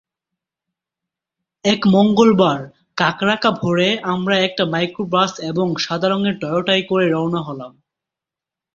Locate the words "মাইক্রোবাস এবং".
4.65-5.67